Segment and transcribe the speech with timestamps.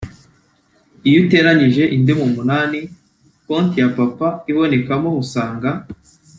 [1.07, 2.79] Iyo uteranyije indimi umunani
[3.45, 5.69] konti ya Papa ibonekamo usanga